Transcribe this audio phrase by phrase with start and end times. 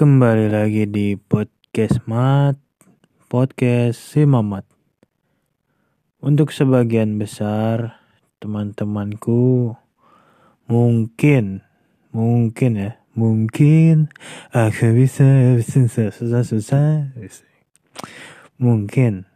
[0.00, 2.56] Kembali lagi di podcast Mat,
[3.28, 4.64] podcast si Mamat.
[6.24, 8.00] Untuk sebagian besar
[8.40, 9.76] teman-temanku
[10.72, 11.60] mungkin
[12.16, 14.08] mungkin ya mungkin
[14.56, 17.12] aku bisa susah susah susah.
[18.56, 19.28] Mungkin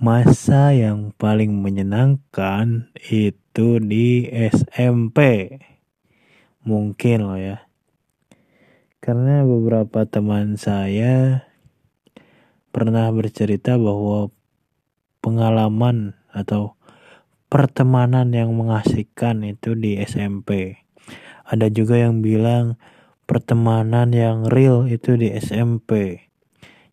[0.00, 5.52] masa yang paling menyenangkan itu di SMP
[6.64, 7.68] mungkin loh ya
[9.02, 11.42] karena beberapa teman saya
[12.70, 14.30] pernah bercerita bahwa
[15.18, 16.78] pengalaman atau
[17.50, 20.78] pertemanan yang mengasihkan itu di SMP.
[21.42, 22.78] Ada juga yang bilang
[23.26, 26.22] pertemanan yang real itu di SMP.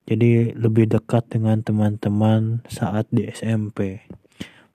[0.09, 4.01] Jadi lebih dekat dengan teman-teman saat di SMP.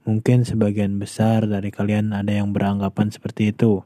[0.07, 3.83] Mungkin sebagian besar dari kalian ada yang beranggapan seperti itu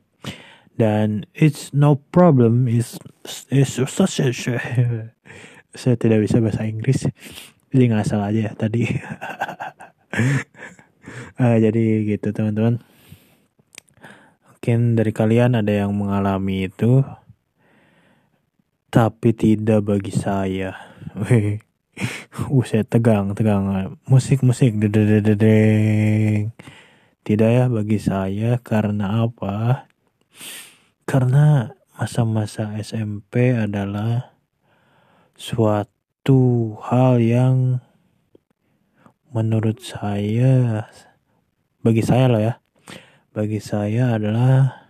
[0.78, 2.96] dan it's no problem is
[3.50, 4.30] is such a
[5.78, 7.10] saya tidak bisa bahasa Inggris.
[7.68, 8.86] Jadi ngasal aja ya tadi.
[11.36, 12.80] Uh, jadi gitu teman-teman.
[14.48, 17.04] Mungkin dari kalian ada yang mengalami itu
[18.88, 20.78] tapi tidak bagi saya.
[22.46, 23.98] Uh saya tegang tegang.
[24.06, 26.54] Musik musik dedededeng
[27.28, 29.84] tidak ya bagi saya karena apa
[31.08, 34.36] karena masa-masa SMP adalah
[35.32, 37.80] suatu hal yang
[39.32, 40.84] menurut saya
[41.80, 42.60] bagi saya loh ya
[43.32, 44.84] bagi saya adalah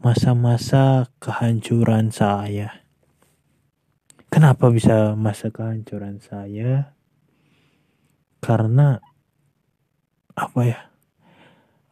[0.00, 2.86] masa-masa kehancuran saya.
[4.32, 6.96] Kenapa bisa masa kehancuran saya?
[8.38, 9.02] Karena
[10.38, 10.87] apa ya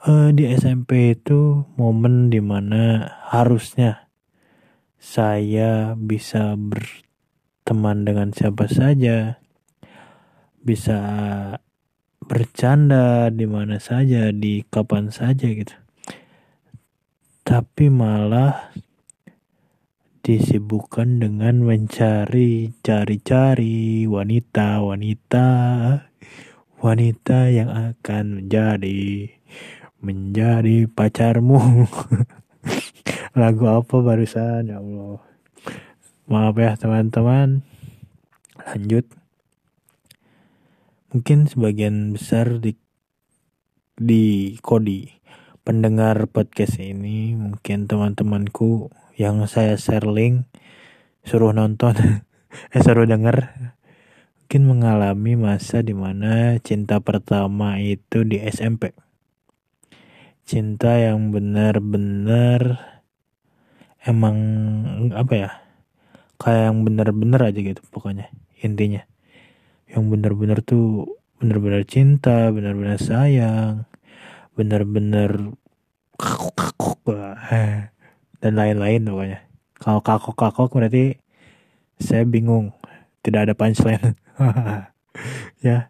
[0.06, 4.06] uh, di SMP itu momen di mana harusnya
[4.96, 9.38] saya bisa berteman dengan siapa saja,
[10.62, 10.98] bisa
[12.22, 15.77] bercanda di mana saja, di kapan saja gitu.
[17.46, 18.74] Tapi malah
[20.27, 25.48] disibukkan dengan mencari cari-cari wanita wanita
[26.83, 29.36] wanita yang akan menjadi
[30.06, 31.90] menjadi pacarmu.
[33.40, 34.70] Lagu apa barusan?
[34.70, 35.18] Ya Allah.
[36.30, 37.67] Maaf ya teman-teman.
[38.62, 39.11] Lanjut.
[41.11, 42.78] Mungkin sebagian besar di
[43.96, 45.08] di kodi
[45.64, 50.45] pendengar podcast ini mungkin teman-temanku yang saya share link
[51.24, 51.96] suruh nonton
[52.77, 53.50] eh suruh denger
[54.36, 58.92] mungkin mengalami masa di mana cinta pertama itu di SMP
[60.46, 62.79] cinta yang benar-benar
[64.07, 64.39] emang
[65.11, 65.51] apa ya
[66.39, 68.30] kayak yang benar-benar aja gitu pokoknya
[68.62, 69.02] intinya.
[69.90, 73.90] Yang benar-benar tuh benar-benar cinta benar-benar sayang
[74.57, 75.52] benar-benar
[76.17, 77.02] kakuk-kakuk
[78.40, 79.39] dan lain-lain pokoknya.
[79.77, 81.18] Kalau kakok-kakok berarti
[81.98, 82.70] saya bingung
[83.27, 84.14] tidak ada punchline.
[85.64, 85.89] Ya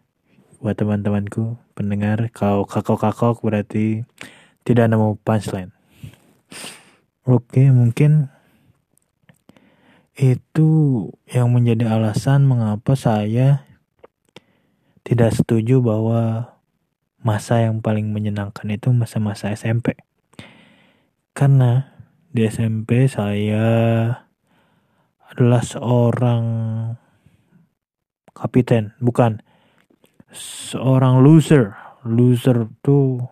[0.63, 4.07] buat teman-temanku pendengar kalau kakok-kakok berarti
[4.67, 5.71] tidak nemu punchline.
[7.23, 8.27] Oke, mungkin
[10.19, 10.69] itu
[11.31, 13.63] yang menjadi alasan mengapa saya
[15.07, 16.51] tidak setuju bahwa
[17.23, 19.95] masa yang paling menyenangkan itu masa-masa SMP.
[21.31, 21.95] Karena
[22.27, 23.67] di SMP saya
[25.31, 26.43] adalah seorang
[28.35, 29.39] kapiten, bukan
[30.35, 31.71] seorang loser.
[32.07, 33.27] Loser tuh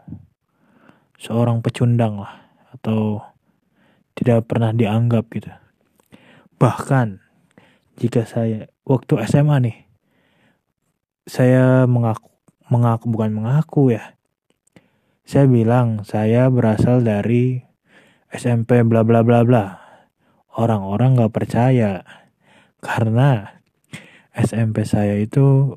[1.25, 3.17] seorang pecundang lah atau
[4.13, 5.49] tidak pernah dianggap gitu.
[6.61, 7.17] Bahkan
[7.97, 9.77] jika saya waktu SMA nih
[11.25, 12.29] saya mengaku
[12.69, 14.13] mengaku bukan mengaku ya.
[15.25, 17.65] Saya bilang saya berasal dari
[18.29, 19.81] SMP bla bla bla bla.
[20.55, 22.05] Orang-orang gak percaya
[22.79, 23.59] karena
[24.37, 25.75] SMP saya itu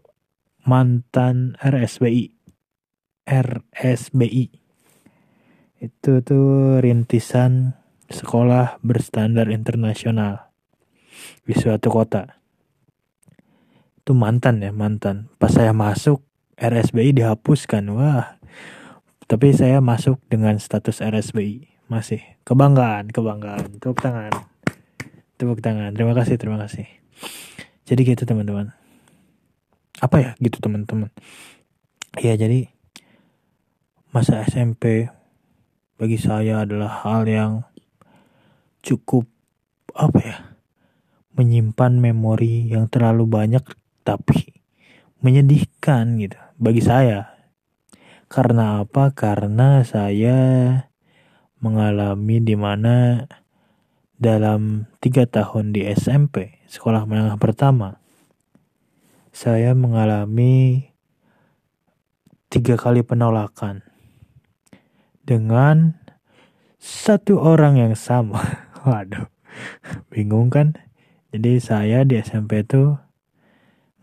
[0.68, 2.36] mantan RSBI.
[3.24, 4.67] RSBI
[5.78, 7.78] itu tuh rintisan
[8.10, 10.50] sekolah berstandar internasional
[11.46, 12.40] di suatu kota.
[14.02, 15.30] Itu mantan ya, mantan.
[15.38, 16.24] Pas saya masuk,
[16.58, 17.84] RSBI dihapuskan.
[17.94, 18.40] Wah.
[19.28, 21.68] Tapi saya masuk dengan status RSBI.
[21.86, 22.24] Masih.
[22.42, 23.78] Kebanggaan, kebanggaan.
[23.78, 24.32] Tepuk tangan.
[25.36, 25.92] Tepuk tangan.
[25.92, 26.88] Terima kasih, terima kasih.
[27.84, 28.72] Jadi gitu teman-teman.
[30.00, 31.12] Apa ya gitu teman-teman.
[32.18, 32.72] Ya jadi
[34.08, 35.12] masa SMP
[35.98, 37.66] bagi saya adalah hal yang
[38.86, 39.26] cukup
[39.98, 40.38] apa ya
[41.34, 43.66] menyimpan memori yang terlalu banyak
[44.06, 44.62] tapi
[45.18, 47.34] menyedihkan gitu bagi saya.
[48.30, 49.10] Karena apa?
[49.10, 50.38] Karena saya
[51.58, 53.26] mengalami di mana
[54.14, 57.98] dalam tiga tahun di SMP, sekolah menengah pertama,
[59.34, 60.90] saya mengalami
[62.52, 63.87] tiga kali penolakan
[65.28, 66.00] dengan
[66.80, 68.40] satu orang yang sama.
[68.88, 69.28] Waduh,
[70.08, 70.72] bingung kan?
[71.28, 72.96] Jadi saya di SMP tuh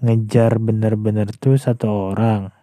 [0.06, 2.54] ngejar bener-bener tuh satu orang.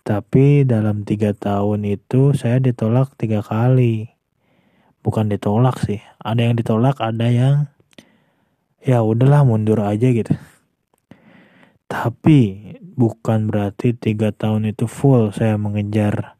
[0.00, 4.08] Tapi dalam tiga tahun itu saya ditolak tiga kali.
[5.04, 7.68] Bukan ditolak sih, ada yang ditolak, ada yang
[8.80, 10.32] ya udahlah mundur aja gitu.
[11.92, 16.33] Tapi bukan berarti tiga tahun itu full saya mengejar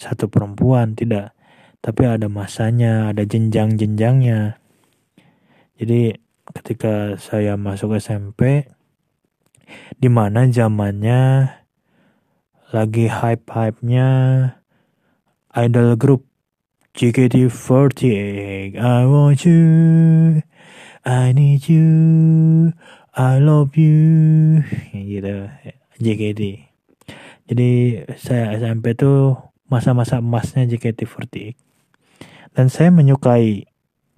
[0.00, 1.36] satu perempuan, tidak.
[1.84, 4.56] Tapi ada masanya, ada jenjang-jenjangnya.
[5.76, 6.16] Jadi
[6.56, 8.64] ketika saya masuk SMP,
[10.00, 11.52] di mana zamannya
[12.70, 14.08] lagi hype-hype-nya
[15.54, 16.22] idol group
[16.94, 19.64] JKT48 I want you
[21.02, 21.90] I need you
[23.14, 24.62] I love you
[24.94, 25.50] gitu
[25.98, 26.70] JKT
[27.50, 27.70] jadi
[28.14, 31.54] saya SMP tuh masa-masa emasnya JKT48
[32.58, 33.70] dan saya menyukai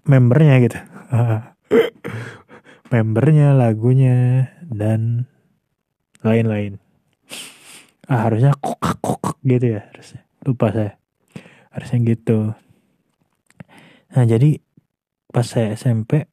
[0.08, 0.78] membernya gitu.
[2.92, 5.28] Membernya lagunya dan
[6.24, 6.80] lain-lain.
[8.08, 10.22] Ah harusnya kokak kokak gitu ya harusnya.
[10.44, 10.92] Lupa saya.
[11.72, 12.56] Harusnya gitu.
[14.12, 14.60] Nah jadi
[15.32, 16.28] pas saya SMP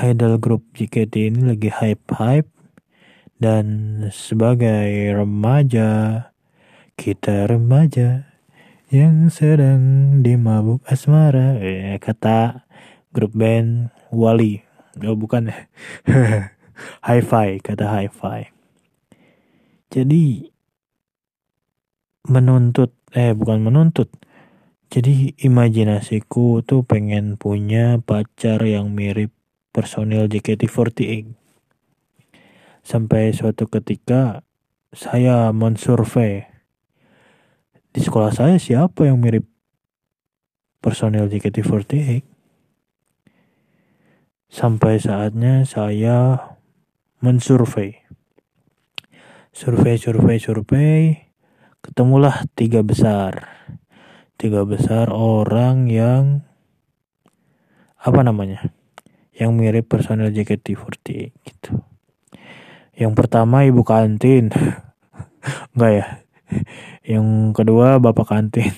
[0.00, 2.50] idol grup JKT ini lagi hype-hype
[3.38, 3.66] dan
[4.10, 6.29] sebagai remaja
[7.00, 8.28] kita remaja
[8.92, 12.68] yang sedang dimabuk asmara eh, kata
[13.08, 14.60] grup band Wali
[15.08, 15.48] oh bukan.
[17.08, 18.52] Hi-fi kata hi-fi.
[19.88, 20.52] Jadi
[22.28, 24.12] menuntut eh bukan menuntut.
[24.92, 29.32] Jadi imajinasiku tuh pengen punya pacar yang mirip
[29.72, 31.32] personil JKT48
[32.84, 34.44] sampai suatu ketika
[34.90, 36.49] saya mensurvei
[37.90, 39.46] di sekolah saya siapa yang mirip
[40.78, 42.22] personil JKT48
[44.50, 46.38] sampai saatnya saya
[47.22, 48.00] mensurvei
[49.50, 51.30] survei survei survei
[51.80, 53.48] ketemulah tiga besar.
[54.40, 56.48] Tiga besar orang yang
[58.00, 58.72] apa namanya
[59.36, 61.08] yang mirip personel JKT48
[61.44, 61.84] gitu.
[62.96, 64.48] Yang pertama ibu kantin.
[65.76, 66.06] Enggak ya
[67.06, 68.72] yang kedua bapak kantin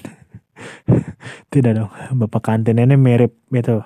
[1.53, 3.83] tidak dong bapak kantin ini mirip gitu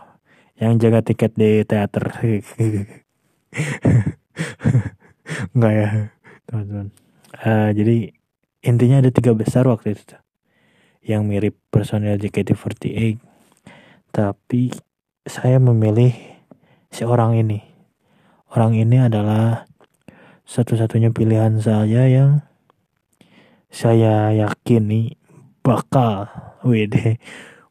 [0.57, 2.05] yang jaga tiket di teater
[5.57, 5.89] enggak ya
[6.47, 6.89] teman-teman.
[7.37, 8.15] Uh, jadi
[8.65, 10.17] intinya ada tiga besar waktu itu
[11.05, 13.21] yang mirip personel JKT48.
[14.11, 14.73] Tapi
[15.27, 16.15] saya memilih
[16.89, 17.61] si orang ini.
[18.49, 19.69] Orang ini adalah
[20.47, 22.47] satu-satunya pilihan saya yang
[23.77, 25.21] saya yakini
[25.61, 26.33] bakal
[26.65, 27.21] WD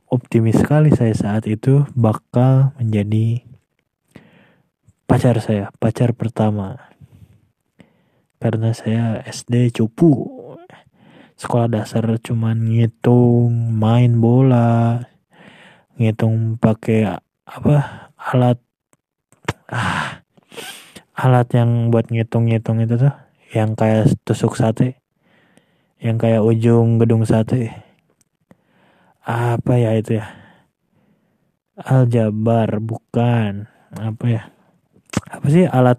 [0.05, 3.41] optimis sekali saya saat itu bakal menjadi
[5.09, 6.93] pacar saya, pacar pertama.
[8.37, 10.29] Karena saya SD cupu.
[11.41, 15.01] Sekolah dasar cuman ngitung main bola
[15.97, 17.75] ngitung pakai apa
[18.15, 18.61] alat
[19.67, 20.23] ah
[21.11, 23.15] alat yang buat ngitung-ngitung itu tuh
[23.51, 25.04] yang kayak tusuk sate
[25.99, 27.85] yang kayak ujung gedung sate
[29.25, 30.29] apa ya itu ya?
[31.75, 33.65] Aljabar bukan.
[33.97, 34.41] Apa ya?
[35.33, 35.97] Apa sih alat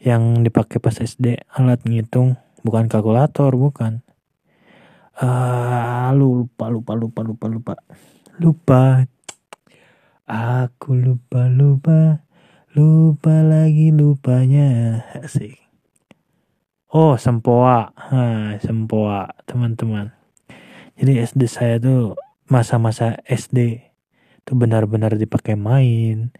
[0.00, 4.00] yang dipakai pas SD alat ngitung bukan kalkulator bukan.
[5.20, 7.74] Ah uh, lupa lupa lupa lupa lupa.
[8.40, 9.04] Lupa.
[10.24, 12.24] Aku lupa lupa.
[12.72, 15.04] Lupa lagi lupanya.
[15.28, 15.63] Sih
[16.94, 20.14] oh sempoa ha, sempoa teman-teman
[20.94, 22.14] jadi SD saya tuh
[22.46, 23.90] masa-masa SD
[24.46, 26.30] tuh benar-benar dipakai main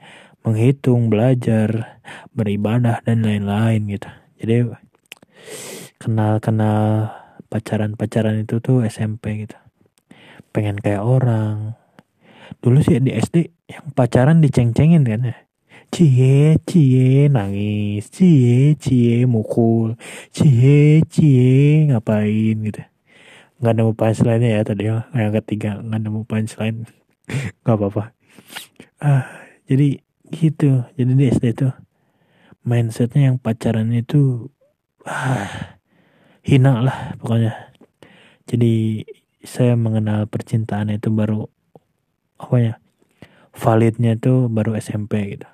[0.45, 1.99] menghitung, belajar,
[2.37, 4.09] beribadah dan lain-lain gitu.
[4.39, 4.55] Jadi
[5.97, 7.11] kenal-kenal
[7.49, 9.57] pacaran-pacaran itu tuh SMP gitu.
[10.53, 11.81] Pengen kayak orang.
[12.61, 15.37] Dulu sih di SD yang pacaran diceng-cengin kan ya.
[15.95, 19.95] Cie, cie, nangis, cie, cie, mukul,
[20.35, 22.83] cie, cie, ngapain gitu.
[23.63, 25.79] Nggak nemu punchline ya tadi ya, yang ketiga.
[25.79, 26.79] Nggak nemu punchline,
[27.63, 28.11] nggak apa-apa.
[28.99, 29.25] Ah,
[29.71, 30.03] jadi
[30.35, 30.83] gitu.
[30.99, 31.73] Jadi di SD tuh
[32.67, 34.51] mindsetnya yang pacaran itu
[35.07, 35.79] ah,
[36.43, 37.75] hina lah pokoknya.
[38.51, 39.05] Jadi
[39.45, 41.47] saya mengenal percintaan itu baru
[42.41, 42.75] apa ya
[43.55, 45.54] validnya itu baru SMP gitu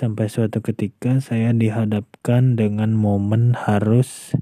[0.00, 4.32] sampai suatu ketika saya dihadapkan dengan momen harus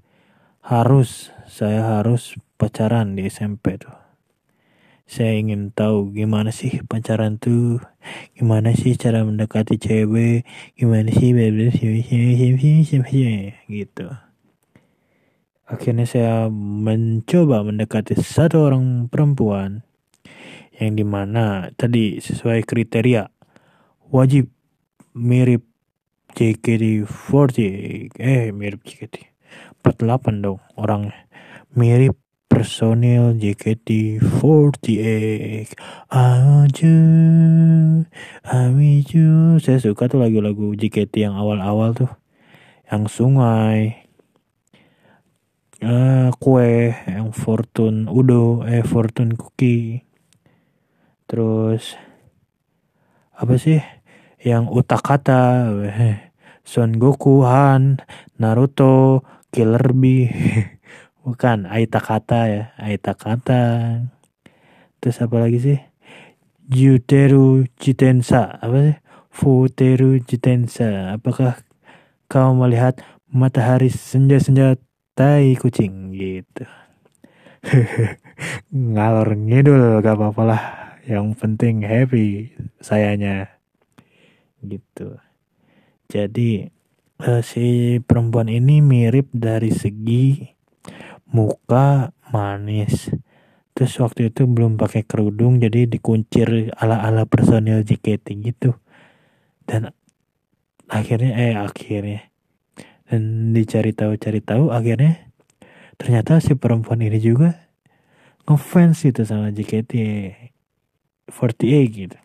[0.63, 3.91] harus saya harus pacaran di SMP tuh.
[5.11, 7.83] Saya ingin tahu gimana sih pacaran tuh?
[8.39, 10.47] Gimana sih cara mendekati cewek
[10.79, 11.35] gimana sih
[13.67, 14.07] gitu.
[15.67, 19.83] Akhirnya saya mencoba mendekati satu orang perempuan
[20.79, 23.27] yang di mana tadi sesuai kriteria
[24.15, 24.55] wajib
[25.19, 25.67] mirip
[26.39, 29.35] JKT48 eh mirip JKT
[29.83, 31.27] 48 dong orangnya.
[31.75, 32.15] Mirip
[32.49, 35.69] personil JKT48
[36.09, 36.99] Aja
[38.47, 42.11] Amiju saya suka tuh lagu-lagu JKT yang awal-awal tuh.
[42.89, 44.09] Yang sungai
[45.83, 50.07] uh, kue yang fortune udo eh fortune cookie.
[51.29, 51.99] Terus
[53.39, 53.79] apa sih
[54.43, 55.67] yang utakata
[56.69, 57.99] Son Goku Han
[58.37, 60.29] Naruto Killer Bee.
[61.25, 63.63] Bukan Aita kata ya Aita kata.
[65.01, 65.79] Terus apa lagi sih?
[66.69, 68.61] Juteru Jitensa.
[68.61, 68.97] Apa sih?
[69.33, 71.17] Futeru Jitensa.
[71.17, 71.57] Apakah
[72.29, 73.01] kau melihat
[73.33, 74.77] matahari senja-senja
[75.17, 76.13] tai kucing?
[76.13, 76.65] Gitu.
[78.93, 80.63] Ngalor ngidul gak apa-apa lah
[81.09, 82.53] yang penting happy
[82.85, 83.58] sayanya
[84.63, 85.19] gitu.
[86.09, 86.67] Jadi
[87.23, 90.49] uh, si perempuan ini mirip dari segi
[91.29, 93.13] muka manis.
[93.77, 98.75] Terus waktu itu belum pakai kerudung jadi dikuncir ala-ala personil JKT gitu.
[99.63, 99.95] Dan
[100.91, 102.27] akhirnya eh akhirnya.
[103.09, 105.33] Dan dicari tahu cari tahu akhirnya
[105.97, 107.69] ternyata si perempuan ini juga
[108.45, 109.93] ngefans itu sama JKT
[111.29, 112.19] 48 gitu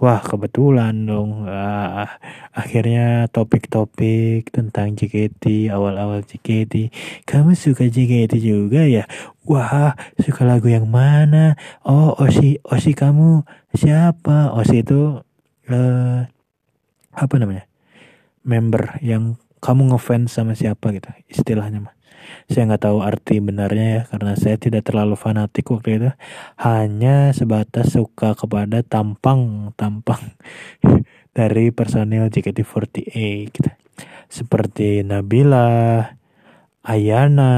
[0.00, 1.44] Wah kebetulan dong.
[1.44, 2.08] Uh,
[2.56, 6.88] Akhirnya topik-topik tentang JKT Awal-awal JKT
[7.28, 9.04] Kamu suka JKT juga ya?
[9.44, 11.60] Wah suka lagu yang mana?
[11.84, 13.44] Oh Osi Osi kamu
[13.76, 14.56] siapa?
[14.56, 15.20] Osi itu
[15.68, 16.20] uh,
[17.12, 17.68] Apa namanya?
[18.40, 21.99] Member yang kamu ngefans sama siapa gitu Istilahnya mah
[22.50, 26.10] saya nggak tahu arti benarnya ya karena saya tidak terlalu fanatik waktu itu.
[26.60, 30.36] Hanya sebatas suka kepada tampang tampang
[31.36, 33.14] dari personil JKT48
[33.54, 33.70] gitu.
[34.30, 36.02] seperti Nabila
[36.80, 37.52] Ayana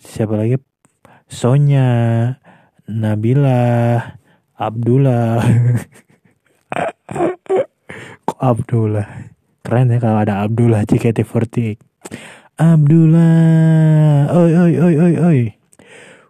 [0.00, 0.58] siapa lagi?
[1.28, 1.88] Sonya
[2.88, 3.96] Nabila
[4.58, 5.40] Abdullah.
[8.28, 9.08] Kok Abdullah?
[9.62, 11.78] Keren ya kalau ada Abdullah JKT48
[12.60, 15.40] Abdullah oi oi oi oi oi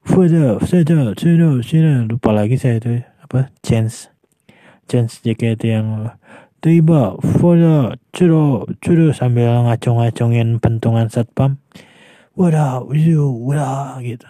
[0.06, 1.90] Foto, foto, foto, foto.
[2.06, 3.50] Lupa lagi saya itu apa?
[3.62, 4.10] Chance,
[4.86, 6.14] chance JKT yang
[6.62, 11.58] tiba foto, curo, curo sambil ngacung-ngacungin pentungan satpam.
[12.38, 12.86] Waduh,
[13.42, 14.26] wadah gitu.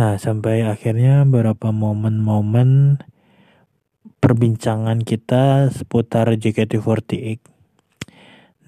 [0.00, 3.00] Nah sampai akhirnya beberapa momen-momen
[4.16, 7.51] perbincangan kita seputar JKT48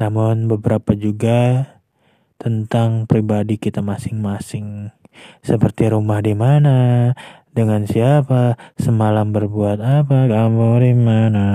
[0.01, 1.71] namun beberapa juga
[2.39, 4.91] tentang pribadi kita masing-masing.
[5.47, 7.13] Seperti rumah di mana,
[7.55, 11.47] dengan siapa, semalam berbuat apa, kamu di mana,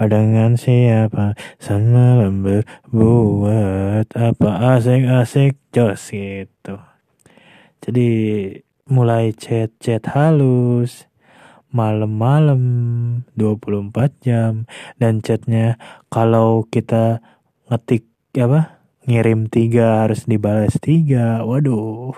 [0.00, 6.80] dengan siapa, semalam berbuat apa, asik-asik, jos gitu.
[7.84, 8.08] Jadi
[8.88, 11.04] mulai chat-chat halus,
[11.68, 12.62] malam-malam
[13.36, 13.92] 24
[14.24, 14.64] jam,
[14.96, 15.76] dan chatnya
[16.08, 17.20] kalau kita
[17.66, 18.06] ngetik
[18.36, 22.14] apa ngirim tiga harus dibalas tiga waduh.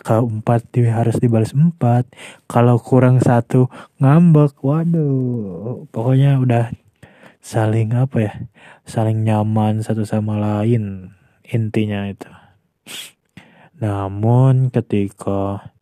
[0.00, 2.06] Kalau empat harus dibalas empat.
[2.46, 3.66] Kalau kurang satu
[3.98, 5.84] ngambek waduh.
[5.90, 6.70] Pokoknya udah
[7.42, 8.32] saling apa ya
[8.86, 11.10] saling nyaman satu sama lain
[11.50, 12.30] intinya itu.
[13.82, 15.72] Namun ketika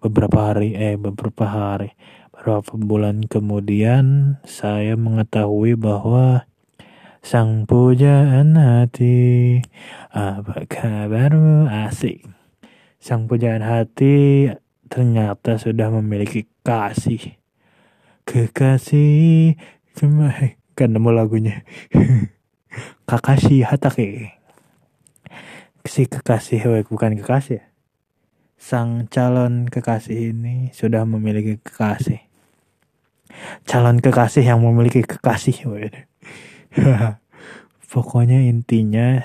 [0.00, 1.92] beberapa hari eh beberapa hari
[2.32, 6.48] beberapa bulan kemudian saya mengetahui bahwa
[7.20, 9.60] Sang pujaan hati.
[10.08, 11.68] Apa kabarmu?
[11.68, 12.24] Asik.
[12.96, 14.48] Sang pujaan hati
[14.88, 17.36] ternyata sudah memiliki kasih.
[18.24, 19.60] Kekasih.
[20.72, 21.60] Kan nemu lagunya.
[23.08, 24.40] Kakashi Hatake.
[25.84, 27.64] Si kekasih bukan kekasih
[28.60, 32.20] Sang calon kekasih ini sudah memiliki kekasih.
[33.68, 35.68] Calon kekasih yang memiliki kekasih
[37.92, 39.22] pokoknya intinya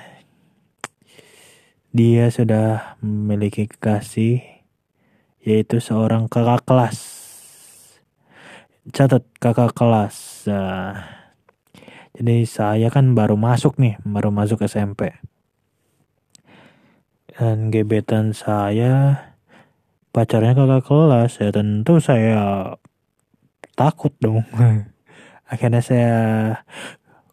[1.96, 4.42] dia sudah memiliki kekasih
[5.46, 6.98] yaitu seorang kakak kelas.
[8.90, 10.46] Catat kakak kelas.
[10.50, 11.06] Nah,
[12.16, 15.12] jadi saya kan baru masuk nih baru masuk SMP
[17.36, 19.20] dan gebetan saya
[20.16, 22.72] pacarnya kakak kelas ya tentu saya
[23.76, 24.48] takut dong.
[25.52, 26.16] Akhirnya saya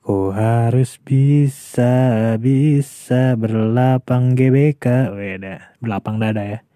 [0.02, 5.14] Ku harus bisa, bisa berlapang GBK.
[5.14, 6.66] Beda, berlapang dada ya.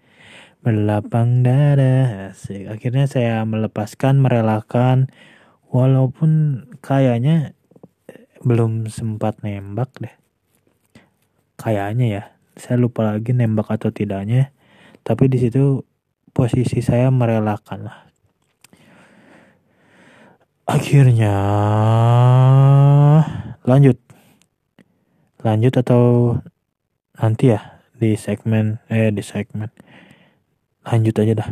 [0.63, 2.31] Berlapang dada.
[2.31, 2.71] Asik.
[2.71, 5.11] Akhirnya saya melepaskan, merelakan.
[5.67, 7.51] Walaupun kayaknya
[8.47, 10.15] belum sempat nembak deh.
[11.59, 12.23] Kayaknya ya.
[12.55, 14.55] Saya lupa lagi nembak atau tidaknya.
[15.03, 15.83] Tapi di situ
[16.31, 18.06] posisi saya merelakan lah.
[20.67, 21.35] Akhirnya
[23.63, 23.95] lanjut.
[25.39, 26.35] Lanjut atau
[27.15, 29.71] nanti ya di segmen eh di segmen.
[30.83, 31.49] Lanjut aja dah.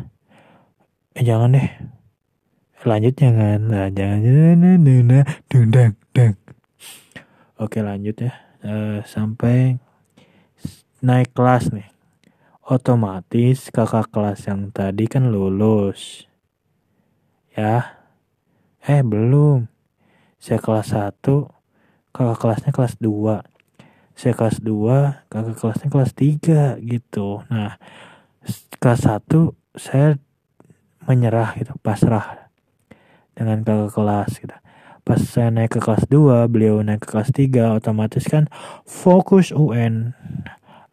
[1.16, 1.70] Eh jangan deh.
[2.84, 3.60] Lanjut jangan.
[3.72, 6.36] Nah, jangan jangan dundang dang
[7.60, 8.34] oke lanjut ya.
[8.66, 9.80] Uh, sampai
[11.00, 11.88] naik kelas nih.
[12.66, 16.26] Otomatis kakak kelas yang tadi kan lulus.
[17.56, 18.05] Ya
[18.86, 19.66] eh belum.
[20.38, 21.26] Saya kelas 1
[22.14, 23.44] kakak kelasnya kelas 2
[24.16, 27.44] saya kelas 2 kakak kelasnya kelas 3 gitu.
[27.52, 27.76] Nah
[28.80, 30.16] kelas 1 saya
[31.04, 32.48] menyerah gitu pasrah
[33.34, 34.56] dengan kakak kelas gitu.
[35.06, 38.48] Pas saya naik ke kelas 2 beliau naik ke kelas 3 otomatis kan
[38.86, 40.14] fokus UN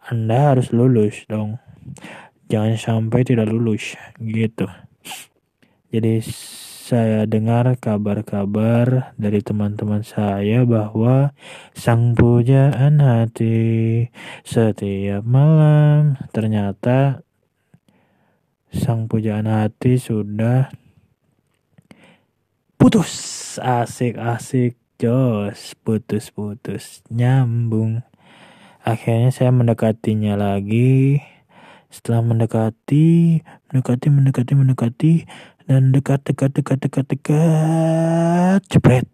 [0.08, 1.62] anda harus lulus dong.
[2.50, 4.66] Jangan sampai tidak lulus gitu.
[5.92, 6.24] Jadi
[6.82, 11.30] saya dengar kabar-kabar dari teman-teman saya bahwa
[11.78, 14.10] sang pujaan hati
[14.42, 17.22] setiap malam ternyata
[18.74, 20.74] sang pujaan hati sudah
[22.82, 23.12] putus.
[23.62, 25.78] Asik-asik jos.
[25.86, 27.06] Putus-putus.
[27.14, 28.02] Nyambung.
[28.82, 31.22] Akhirnya saya mendekatinya lagi.
[31.92, 35.12] Setelah mendekati mendekati mendekati mendekati
[35.72, 38.60] dan dekat dekat dekat dekat dekat.
[38.68, 39.08] Jepret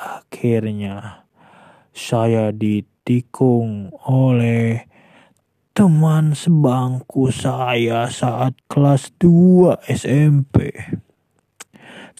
[0.00, 1.28] akhirnya
[1.92, 4.88] saya ditikung oleh
[5.76, 10.72] teman sebangku saya saat kelas 2 SMP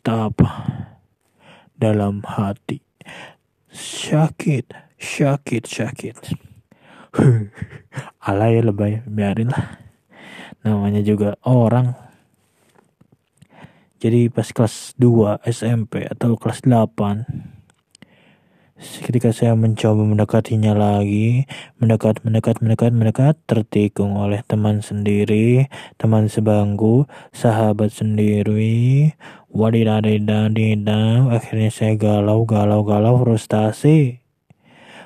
[0.04, 0.48] tak apa
[1.80, 2.84] dalam hati.
[3.72, 4.68] Sakit
[5.00, 6.16] sakit sakit.
[8.28, 9.80] Alay lebay biarin lah.
[10.60, 12.04] Namanya juga orang
[14.04, 17.24] jadi pas kelas 2 SMP atau kelas 8
[19.00, 21.48] ketika saya mencoba mendekatinya lagi,
[21.80, 29.14] mendekat, mendekat, mendekat, mendekat, tertikung oleh teman sendiri, teman sebangku, sahabat sendiri,
[29.48, 34.23] wadidadidadidam, akhirnya saya galau, galau, galau, frustasi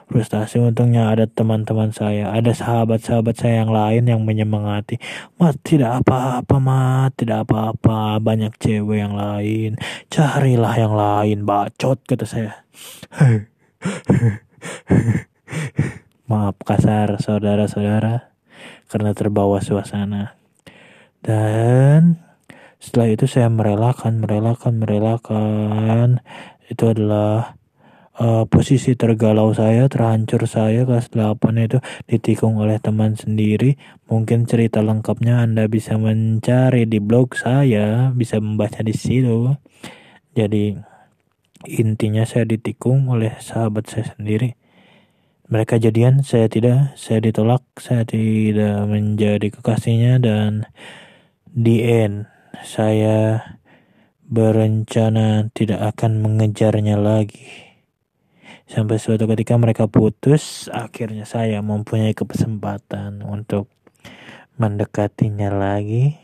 [0.09, 4.97] frustasi untungnya ada teman-teman saya ada sahabat-sahabat saya yang lain yang menyemangati.
[5.37, 7.13] Mas tidak apa-apa mas.
[7.15, 8.17] Tidak apa-apa.
[8.19, 9.77] Banyak cewek yang lain.
[10.09, 12.65] Carilah yang lain bacot kata saya.
[16.29, 18.33] Maaf kasar saudara-saudara
[18.89, 20.37] karena terbawa suasana.
[21.21, 22.25] Dan
[22.79, 26.09] setelah itu saya merelakan merelakan merelakan.
[26.69, 27.58] Itu adalah
[28.19, 31.79] uh, posisi tergalau saya, terhancur saya kelas 8 itu
[32.11, 33.79] ditikung oleh teman sendiri.
[34.11, 39.55] Mungkin cerita lengkapnya Anda bisa mencari di blog saya, bisa membaca di situ.
[40.35, 40.75] Jadi
[41.67, 44.55] intinya saya ditikung oleh sahabat saya sendiri.
[45.49, 50.69] Mereka jadian, saya tidak, saya ditolak, saya tidak menjadi kekasihnya dan
[51.49, 52.29] di end
[52.69, 53.41] saya
[54.29, 57.68] berencana tidak akan mengejarnya lagi.
[58.69, 63.73] Sampai suatu ketika mereka putus, akhirnya saya mempunyai kesempatan untuk
[64.61, 66.21] mendekatinya lagi.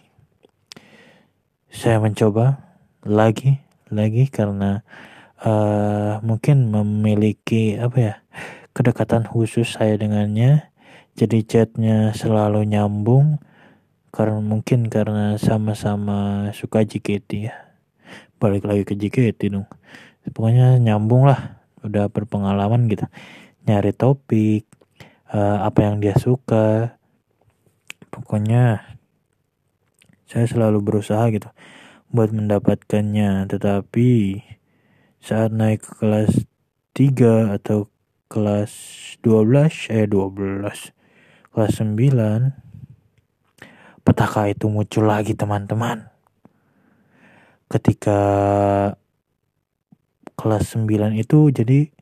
[1.72, 2.60] Saya mencoba
[3.00, 4.84] lagi, lagi karena
[5.40, 8.14] uh, mungkin memiliki apa ya
[8.76, 10.68] kedekatan khusus saya dengannya.
[11.16, 13.40] Jadi chatnya selalu nyambung
[14.12, 17.56] karena mungkin karena sama-sama suka JKT ya.
[18.36, 19.64] Balik lagi ke JKT dong.
[20.28, 23.06] Pokoknya nyambung lah udah berpengalaman gitu.
[23.68, 24.64] Nyari topik
[25.30, 26.96] uh, apa yang dia suka.
[28.08, 28.96] Pokoknya
[30.24, 31.52] saya selalu berusaha gitu
[32.08, 33.46] buat mendapatkannya.
[33.46, 34.40] Tetapi
[35.20, 36.48] saat naik ke kelas
[36.96, 37.92] 3 atau
[38.28, 38.72] kelas
[39.22, 40.92] 12 eh 12
[41.54, 42.64] kelas 9
[44.04, 46.12] petaka itu muncul lagi teman-teman.
[47.72, 48.20] Ketika
[50.34, 51.94] kelas 9 itu jadi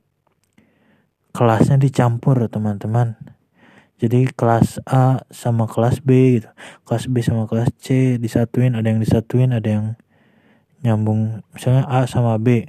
[1.33, 3.17] kelasnya dicampur teman-teman.
[4.03, 6.51] Jadi kelas A sama kelas B gitu.
[6.83, 9.87] Kelas B sama kelas C disatuin ada yang disatuin ada yang
[10.83, 11.47] nyambung.
[11.55, 12.67] Misalnya A sama B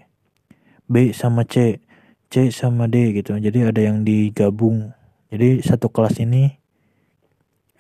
[0.86, 1.82] B sama C
[2.30, 3.34] C sama D gitu.
[3.36, 4.94] Jadi ada yang digabung.
[5.34, 6.54] Jadi satu kelas ini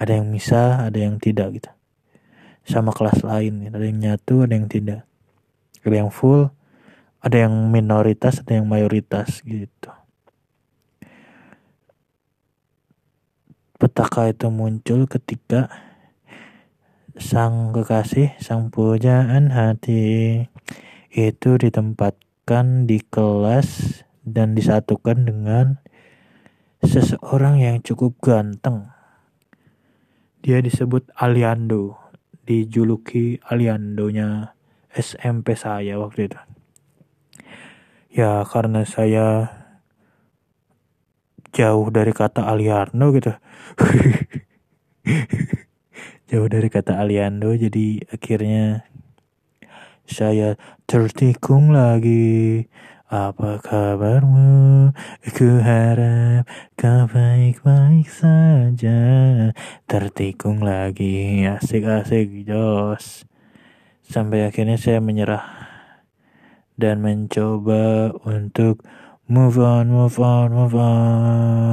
[0.01, 1.69] ada yang bisa ada yang tidak gitu.
[2.65, 5.05] Sama kelas lain ada yang nyatu ada yang tidak.
[5.85, 6.49] Ada yang full
[7.23, 9.89] ada yang minoritas ada yang mayoritas gitu
[13.83, 15.67] petaka itu muncul ketika
[17.19, 20.47] sang kekasih, sang pujaan hati
[21.11, 25.83] itu ditempatkan di kelas dan disatukan dengan
[26.79, 28.87] seseorang yang cukup ganteng.
[30.39, 31.99] Dia disebut Aliando,
[32.47, 34.55] dijuluki Aliandonya
[34.95, 36.52] SMP saya waktu itu.
[38.13, 39.49] Ya karena saya
[41.49, 43.33] jauh dari kata Aliando gitu.
[46.29, 48.85] Jauh dari kata Aliando jadi akhirnya
[50.05, 52.69] saya tertikung lagi.
[53.09, 54.93] Apa kabarmu?
[55.33, 56.45] Ku harap
[56.77, 59.01] kau baik-baik saja.
[59.89, 61.49] Tertikung lagi.
[61.49, 63.25] Asik-asik jos.
[64.05, 65.72] Sampai akhirnya saya menyerah
[66.73, 68.81] Dan mencoba untuk
[69.29, 71.63] move on, move on, move on